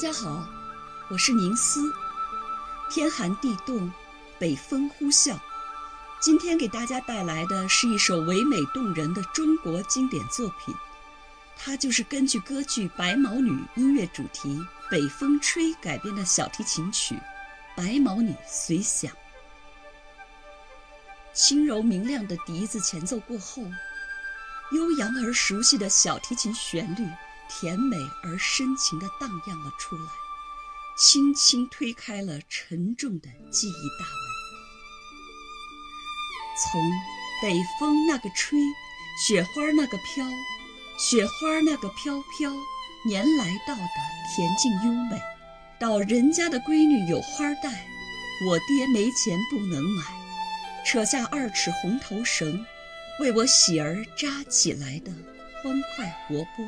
[0.00, 0.48] 大家好，
[1.10, 1.92] 我是宁思。
[2.90, 3.92] 天寒地冻，
[4.38, 5.38] 北风呼啸，
[6.22, 10.74] 今天给大家带来的是一首唯美动人的中国经典作品，
[11.54, 14.48] 它就是根据歌剧《白毛女》音乐主题
[14.90, 17.14] 《北风吹》改编的小提琴曲
[17.76, 19.12] 《白毛女随想》。
[21.34, 23.64] 轻柔明亮的笛子前奏过后，
[24.72, 27.06] 悠扬而熟悉的小提琴旋律。
[27.50, 30.10] 甜美而深情地荡漾了出来，
[30.96, 34.30] 轻轻推开了沉重的记忆大门。
[36.62, 36.80] 从
[37.42, 38.60] 北风那个吹，
[39.26, 40.24] 雪花那个飘，
[40.96, 42.52] 雪花那个飘飘，
[43.04, 45.20] 年来到的恬静优美，
[45.78, 47.86] 到人家的闺女有花戴，
[48.46, 50.04] 我爹没钱不能买，
[50.86, 52.64] 扯下二尺红头绳，
[53.18, 55.10] 为我喜儿扎起来的
[55.62, 56.64] 欢快活泼。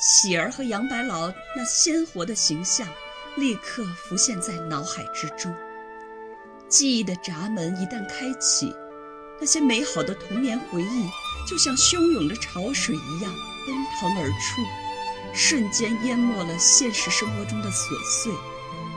[0.00, 2.88] 喜儿和杨白劳那鲜活的形象，
[3.36, 5.54] 立刻浮现在脑海之中。
[6.68, 8.74] 记忆的闸门一旦开启，
[9.38, 11.10] 那些美好的童年回忆，
[11.46, 13.30] 就像汹涌的潮水一样
[13.66, 14.62] 奔腾而出，
[15.34, 18.32] 瞬间淹没了现实生活中的琐碎，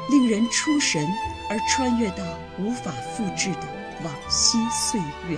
[0.09, 1.05] 令人出神，
[1.49, 2.23] 而穿越到
[2.57, 3.67] 无法复制的
[4.05, 5.37] 往昔岁月。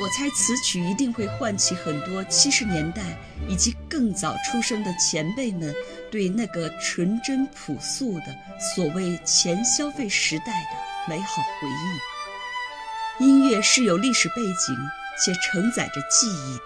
[0.00, 3.16] 我猜此曲一定会唤起很多七十年代
[3.48, 5.72] 以及更早出生的前辈们
[6.10, 8.36] 对那个纯真朴素的
[8.74, 13.24] 所谓前消费时代的美好回忆。
[13.24, 14.76] 音乐是有历史背景
[15.24, 16.64] 且承载着记忆的。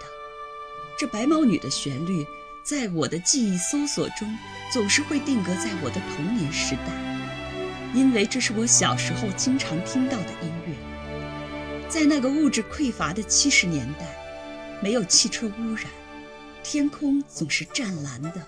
[0.97, 2.25] 这白毛女的旋律，
[2.63, 4.27] 在我的记忆搜索中
[4.73, 6.91] 总是会定格在我的童年时代，
[7.93, 10.88] 因为这是我小时候经常听到的音乐。
[11.89, 14.05] 在那个物质匮乏的七十年代，
[14.79, 15.85] 没有汽车污染，
[16.63, 18.39] 天空总是湛蓝的；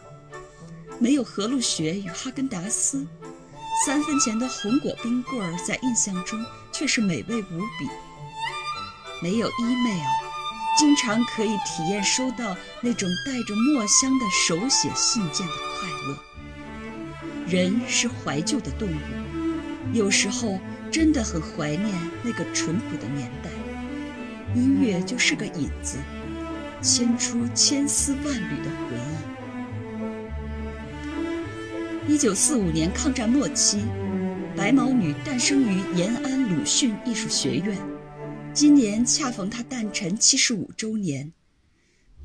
[0.99, 3.03] 没有和路雪与哈根达斯，
[3.83, 7.87] 三分钱的红果冰棍儿在印象中却是美味无比；
[9.23, 10.07] 没有 email，
[10.77, 16.17] 经常可以体验收到那种带着墨香的手写信件的快乐。
[17.47, 20.59] 人是怀旧的动物，有时候。
[20.91, 21.89] 真的很怀念
[22.21, 23.49] 那个淳朴的年代，
[24.53, 25.97] 音乐就是个引子，
[26.81, 28.97] 牵出千丝万缕的回
[32.07, 32.13] 忆。
[32.13, 33.85] 一九四五年抗战末期，
[34.57, 37.77] 白毛女诞生于延安鲁迅艺术学院，
[38.53, 41.31] 今年恰逢她诞辰七十五周年。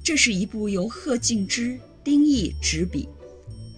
[0.02, 3.08] 这是一部由贺敬之、丁毅执笔，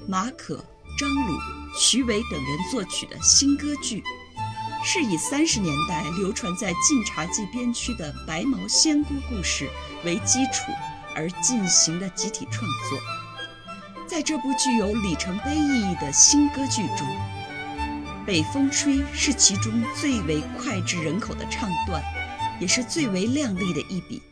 [0.06, 0.64] 马可、
[0.98, 1.34] 张鲁、
[1.78, 4.02] 徐伟等人作曲的新歌剧。
[4.84, 9.68] 是以三十年代流传在晋察冀边区的白毛仙姑故事
[10.04, 10.72] 为基础
[11.14, 12.98] 而进行的集体创作。
[14.06, 17.06] 在这部具有里程碑意义的新歌剧中，
[18.24, 22.02] 《北风吹》是其中最为脍炙人口的唱段，
[22.58, 24.22] 也是最为亮丽的一笔。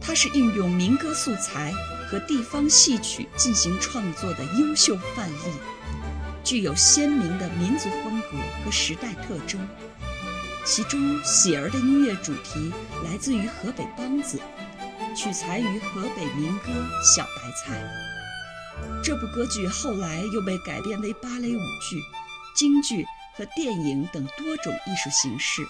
[0.00, 1.72] 它是运用民歌素材
[2.08, 5.52] 和地方戏曲进行创作的优秀范例。
[6.46, 9.68] 具有鲜明的民族风格和时代特征，
[10.64, 12.72] 其中喜儿的音乐主题
[13.04, 14.40] 来自于河北梆子，
[15.16, 16.70] 取材于河北民歌
[17.16, 17.82] 《小白菜》。
[19.02, 22.00] 这部歌剧后来又被改编为芭蕾舞剧、
[22.54, 23.04] 京剧
[23.36, 25.66] 和电影等多种艺术形式，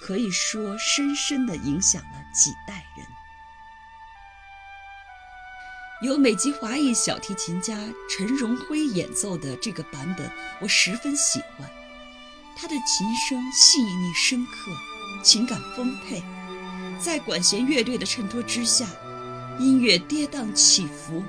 [0.00, 3.06] 可以说深深地影响了几代人。
[6.04, 7.78] 由美籍华裔小提琴家
[8.10, 11.66] 陈荣辉演奏的这个版本，我十分喜欢。
[12.54, 14.70] 他的琴声细腻深刻，
[15.22, 16.22] 情感丰沛，
[17.00, 18.86] 在管弦乐队的衬托之下，
[19.58, 21.22] 音乐跌宕起伏，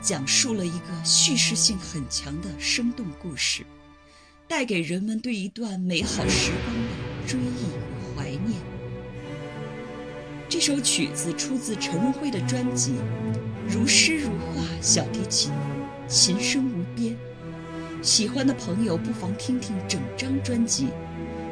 [0.00, 3.66] 讲述了一个叙事性很强的生动故事，
[4.48, 7.83] 带给人们对一段美好时光的追忆。
[10.54, 12.94] 这首曲子出自陈荣辉的专辑。
[13.66, 15.50] 如诗如画，小提琴，
[16.06, 17.16] 琴声无边。
[18.02, 20.90] 喜欢的朋友不妨听听整张专辑，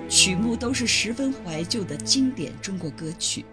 [0.08, 3.44] 曲目都是十分怀旧的经典中国歌曲，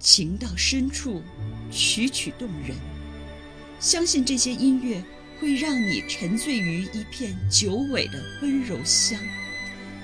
[0.00, 1.22] 情到深处，
[1.70, 2.76] 曲曲动人。
[3.78, 5.00] 相信这些音乐
[5.38, 9.16] 会让你沉醉于一片久违的温柔乡，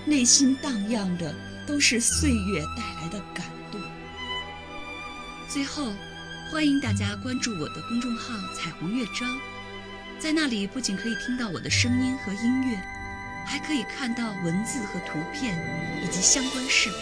[0.04, 1.34] 内心荡漾的
[1.66, 3.44] 都是岁月带来的感。
[5.56, 5.90] 最后。
[6.52, 9.40] 欢迎大家关注我的公众号“彩虹乐章”，
[10.20, 12.78] 在那里不仅可以听到我的声音和音乐，
[13.46, 15.58] 还可以看到文字和图片
[16.04, 17.00] 以及相关视频，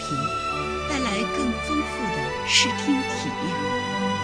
[0.89, 4.14] 带来更丰富的视听体验。